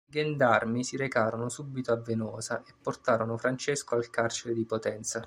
I 0.03 0.11
gendarmi 0.13 0.83
si 0.83 0.97
recarono 0.97 1.47
subito 1.47 1.91
a 1.91 1.97
Venosa 2.01 2.63
e 2.65 2.73
portarono 2.81 3.37
Francesco 3.37 3.93
al 3.93 4.09
carcere 4.09 4.55
di 4.55 4.65
Potenza. 4.65 5.19